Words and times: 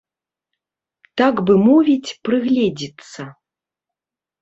Так 1.23 1.35
бы 1.51 1.59
мовіць, 1.67 2.15
прыгледзіцца. 2.31 3.31